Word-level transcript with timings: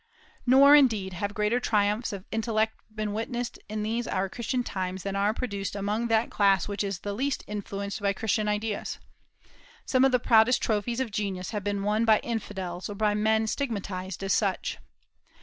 Nor, 0.47 0.75
indeed, 0.75 1.13
have 1.13 1.35
greater 1.35 1.59
triumphs 1.59 2.11
of 2.11 2.25
intellect 2.31 2.73
been 2.95 3.13
witnessed 3.13 3.59
in 3.69 3.83
these 3.83 4.07
our 4.07 4.29
Christian 4.29 4.63
times 4.63 5.03
than 5.03 5.15
are 5.15 5.31
produced 5.31 5.75
among 5.75 6.07
that 6.07 6.31
class 6.31 6.67
which 6.67 6.83
is 6.83 6.97
the 7.01 7.13
least 7.13 7.43
influenced 7.45 8.01
by 8.01 8.11
Christian 8.11 8.47
ideas. 8.47 8.97
Some 9.85 10.03
of 10.03 10.11
the 10.11 10.17
proudest 10.17 10.59
trophies 10.59 11.01
of 11.01 11.11
genius 11.11 11.51
have 11.51 11.63
been 11.63 11.83
won 11.83 12.03
by 12.03 12.17
infidels, 12.21 12.89
or 12.89 12.95
by 12.95 13.13
men 13.13 13.45
stigmatized 13.45 14.23
as 14.23 14.33
such. 14.33 14.79